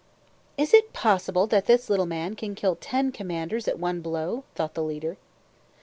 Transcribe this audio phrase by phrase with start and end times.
[0.57, 4.73] "Is it possible that this little man can kill TEN COMMANDERS at one blow?" thought
[4.73, 5.17] the leader.